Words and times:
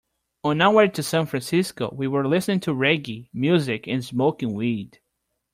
On 0.43 0.59
our 0.63 0.73
way 0.73 0.87
to 0.87 1.03
San 1.03 1.27
Francisco, 1.27 1.93
we 1.95 2.07
were 2.07 2.27
listening 2.27 2.59
to 2.61 2.71
reggae 2.73 3.29
music 3.33 3.85
and 3.87 4.03
smoking 4.03 4.55
weed. 4.55 4.99